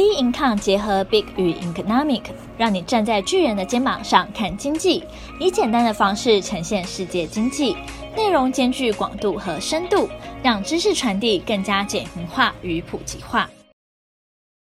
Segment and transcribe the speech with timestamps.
[0.00, 2.22] B Income 结合 Big 与 Economic，
[2.56, 5.04] 让你站在巨人的肩膀上看经济，
[5.38, 7.76] 以简单的方式呈现世界经济，
[8.16, 10.08] 内容兼具广度和深度，
[10.42, 13.50] 让知识传递更加简明化与普及化。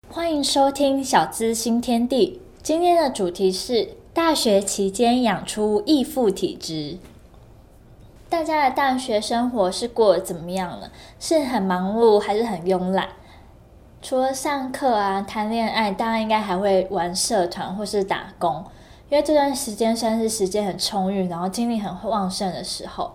[0.09, 6.97] 欢迎收听小资新天地，今天的主题是大学期间养出义父体质。
[8.27, 10.91] 大家的大学生活是过得怎么样了？
[11.21, 13.07] 是很忙碌，还是很慵懒？
[14.01, 18.63] 除了上课啊、谈恋爱，大家应该还会玩社团或是打工，
[19.09, 23.11] 因为这段时间算是时间很充裕，然后精力很旺盛的时候。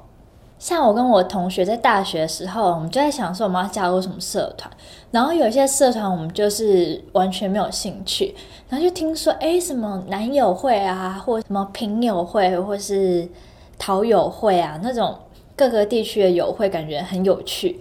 [0.58, 4.70] 像我跟我同学在大学的时候，我们就在想说我们要加入什么社团，
[5.10, 8.34] 然后有些社团我们就是完全没有兴趣，
[8.68, 13.28] 然后就听说哎什么男友会啊，或什么平友会，或是
[13.76, 15.18] 桃友会啊，那种
[15.56, 17.80] 各个地区的友会，感觉很有趣。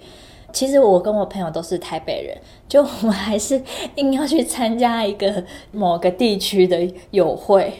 [0.56, 2.38] 其实我跟我朋友都是台北人，
[2.70, 3.62] 就我们还是
[3.96, 7.74] 硬要去参加一个某个地区的友会，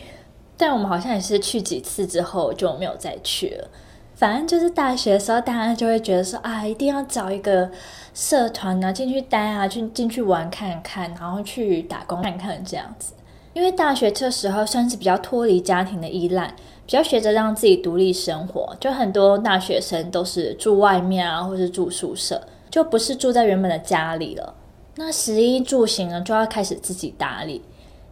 [0.58, 3.70] 但我们好像也是去几次之后就没有再去了。
[4.14, 7.72] 反正就是大学的时候，大家就会觉得说啊，一定要找一个
[8.14, 13.14] 社团啊，进去待啊，去进去玩看看，然后去打工看看这样子。
[13.54, 16.54] 因为大学这时候算是比较脱离家庭的依赖，
[16.86, 22.42] 比较学着让自己独立生活，就很多大学生都是住外面啊，或是住宿舍。
[22.76, 24.54] 就不是住在原本的家里了，
[24.98, 27.64] 那食衣住行呢，就要开始自己打理。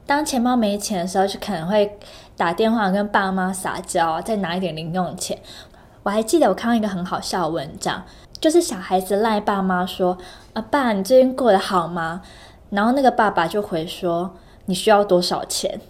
[0.06, 2.00] 当钱包没钱的时候，就可能会
[2.38, 5.38] 打电话跟爸妈撒娇，再拿一点零用钱。
[6.04, 8.06] 我还记得我看到一个很好笑的文章，
[8.40, 10.18] 就是小孩子赖爸妈说
[10.54, 12.22] ：“啊爸，你最近过得好吗？”
[12.72, 14.34] 然后那个爸爸就回说
[14.68, 15.82] ：“你需要多少钱？”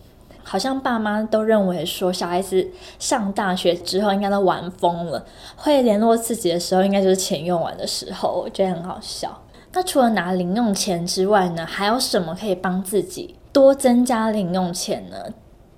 [0.44, 2.68] 好像爸妈都认为说，小孩子
[3.00, 9.42] 上大学之后应该都玩疯了，会联络自己的时候，应该就是钱用完的时候，我觉得很好笑。
[9.72, 15.18] 那除了拿零用钱之外呢，还有什么可以帮自己多增加零用钱呢？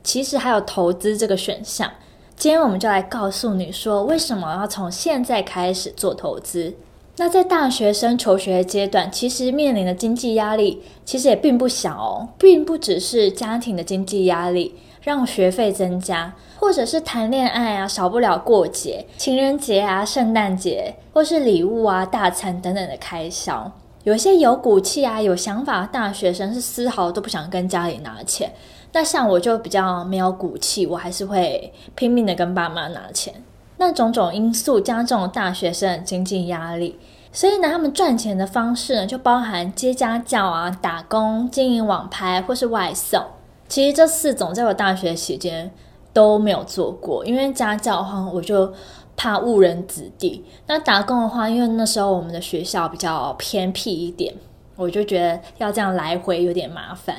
[0.03, 1.89] 其实还有投资这个选项。
[2.35, 6.75] 今天我们就来告诉你说，为什么要从现在开始做投资。
[7.17, 23.71] 那在大学生求学阶段，其实面临的经济压力其实也并不小哦，并不只是家庭的经济压力让学费增加，或者是谈恋爱啊，少不了过节、情人节啊、圣诞节，或是礼物啊、大餐等等的开销。
[24.03, 28.51] 有些有骨气啊、有想法的大学生是丝毫都不想跟家里拿钱，
[28.91, 33.33] 那像我就比较没有骨气，我还是会拼命的跟爸妈拿钱。
[33.77, 36.97] 那种种因素加重了大学生的经济压力，
[37.31, 43.21] 所以呢，他们赚钱的方式呢，就包含接家教啊、打工、经营网拍或是外送。
[43.67, 45.69] 其实这四种在我大学期间
[46.13, 48.71] 都没有做过，因为家教的话，我就
[49.17, 54.33] 怕误人子弟；那打工的话，因为那时候我们的学校比较偏僻一点，
[54.77, 57.15] 我就觉得要这样来回有点麻烦。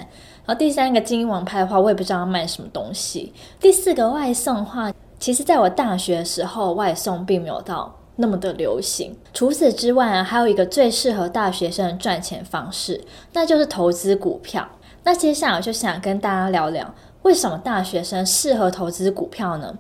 [0.47, 3.35] 然后第三个经营网拍的话，我也不知道要卖什么东西。
[3.61, 4.91] 第四个外送的话。
[5.27, 9.13] 其实，在我大学的时候，外送并没有到那么的流行。
[9.35, 14.69] 除此之外，还有一个最适合大学生赚钱方式，那就是投资股票。
[15.03, 19.77] 那接下来我就想跟大家聊聊，为什么大学生适合投资股票呢？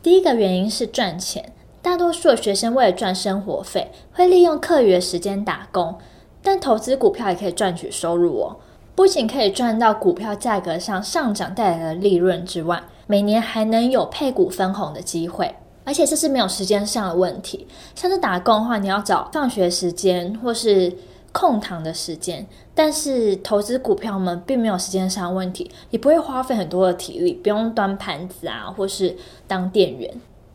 [0.00, 1.52] 第一个原因是赚钱。
[1.82, 5.98] 大多数的学生为了赚生活费，会利用课余的时间打工，
[6.40, 8.56] 但投资股票也可以赚取收入哦。
[8.94, 17.66] 不仅可以赚到股票价格上上涨带来的利润之外，每年还能有配股分红的机会，而且这是没有时间上的问题。
[17.94, 20.92] 像是打工的话，你要找放学时间或是
[21.32, 29.16] 空堂的时间，但是投资股票们并没有时间上的问题，也不会花费很多的体力，不用端盘子啊，或是
[29.48, 30.08] 当店员。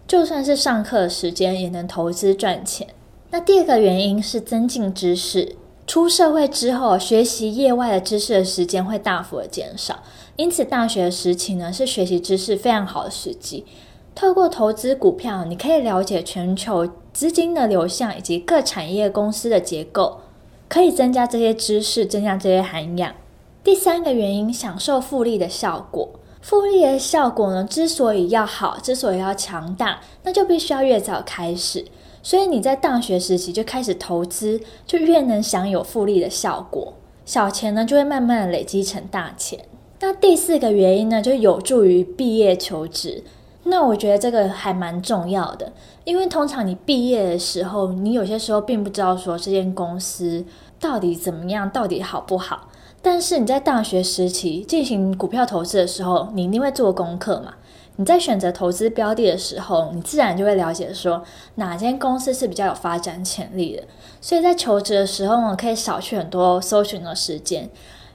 [0.07, 2.88] 就算是上课的时间，也能投资赚钱。
[3.31, 5.57] 那第二个原因是增进知识。
[5.89, 10.03] 出社会之后，学习业外的知识的时间会大幅的减少，
[10.35, 13.66] 因此大学时期呢，是学习知识非常好的时机。
[14.13, 20.19] 透过投资股票，你可以了解全球资金的流向以及各产业公司的结构，
[20.67, 23.16] 可以增加这些知识，增加这些涵养。
[23.63, 26.07] 第三个原因，享受复利的效果。
[26.39, 31.86] 复利的效果呢，之所以要好，之所以要强大，那就必须要越早开始。
[32.21, 36.94] 所以你在大学时期就开始投资，就越能享有复利的效果。
[37.25, 39.60] 小钱呢，就会慢慢累积成大钱。
[40.00, 43.24] 那第四个原因呢，就有助于毕业求职。
[43.63, 45.71] 那我觉得这个还蛮重要的，
[46.06, 50.44] 因为通常你毕业的时候，你有些时候并不知道说这间公司
[50.80, 52.69] 到底怎么样，到底好不好。
[53.01, 57.54] 但是你在大学时期进行股票投资的时候，你一定会做功课嘛。
[58.00, 61.22] 你在选择投资标的的时候，你自然就会了解说
[61.56, 63.84] 哪间公司是比较有发展潜力的。
[64.22, 67.69] 所以在求职的时候呢，可以少去很多搜寻的时间，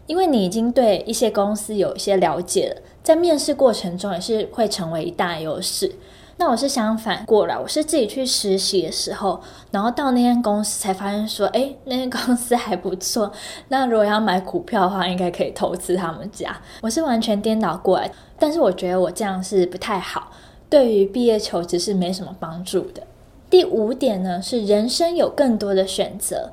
[0.06, 5.92] 因为你已经对一些公司有一些了解了，在面试过程中也是会成为一大优势。
[6.36, 9.40] 那我是相反过来，我是自己去实习的时候，
[9.70, 13.30] 然后到那间公司才发现说，诶，那间公司还不错。
[13.68, 16.60] 那如果要买股票的话，应该可以投资他们家。
[16.82, 20.32] 我是完全颠倒过来，但是我觉得我这样是不太好，
[20.68, 23.04] 对于毕业求职是没什么帮助的。
[23.48, 26.50] 第五点呢，是人生有更多的选择，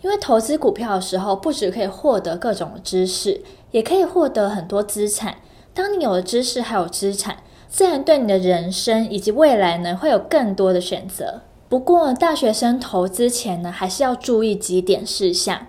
[0.00, 3.40] 因为投资股票的时候，不只可以获得各种知识，
[3.70, 5.36] 也可以获得很多资产。
[5.72, 7.36] 当你有了知识，还有资产。
[7.72, 11.40] 自然对你的人生以及未来呢，会有更多的选择。
[11.70, 15.66] 不过，大学生投资前呢，还是要注意几点事项。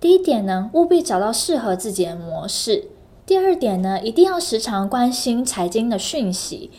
[0.00, 2.88] 第一点呢，务必找到适合自己的模式。
[3.26, 6.70] 第二点呢，一定要时常关心财经的讯息，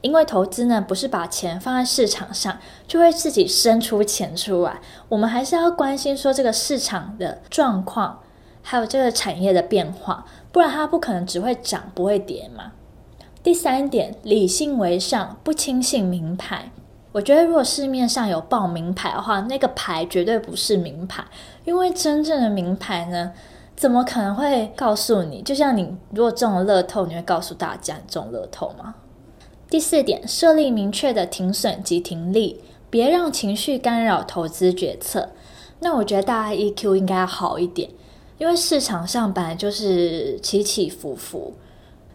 [0.00, 2.58] 因为投资呢，不是把钱放在市场上
[2.88, 4.80] 就会自己生出钱出来。
[5.10, 8.20] 我们还是要关心说这个市场的状况，
[8.62, 12.72] 还有这个产业的变化，不然它不可能只会涨不会跌嘛。
[13.42, 16.70] 第三点，理性为上，不轻信名牌。
[17.10, 21.24] 我觉得，如果市面上有报名牌的话，那个牌绝对不是名牌，
[21.64, 23.32] 因为真正的名牌呢，
[23.74, 25.42] 怎么可能会告诉你？
[25.42, 28.94] 就像你如果中了乐透，你会告诉大家你中乐透吗？
[29.68, 35.30] 第四点，设立明确的停损及停利，别让情绪干扰投资决策。
[35.80, 37.90] 那我觉得大家 EQ 应该好一点，
[38.38, 41.54] 因为市场上本来就是起起伏伏。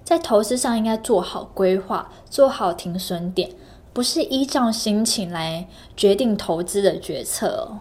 [0.08, 3.50] 在投资上应该做好规划，做好停损点，
[3.92, 5.68] 不是依照心情来
[5.98, 7.80] 决定投资的决策哦。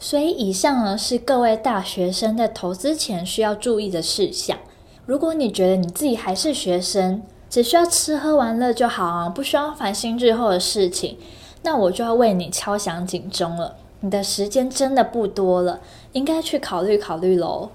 [0.00, 4.58] 所以以上呢是各位大学生在投资前需要注意的事项。
[5.06, 11.16] 如果你觉得你自己还是学生，只需要吃喝玩乐就好啊，不需要烦心日后的事情，
[11.62, 13.76] 那我就要为你敲响警钟了。
[14.00, 15.78] 你的时间真的不多了，
[16.14, 17.70] 应该去考虑考虑喽。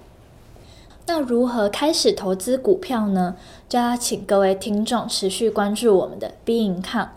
[1.05, 3.35] 那如何开始投资股票呢？
[3.67, 7.09] 就要请各位听众持续关注我们的 Be Income。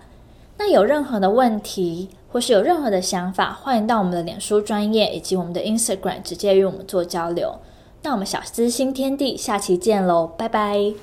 [0.58, 7.54] 那有任何的问题或是有任何的想法，欢迎到我们的脸书专业以及我们的 Instagram 直接与我们做交流。
[8.02, 10.96] 那我们小资新天地下期见喽，拜拜。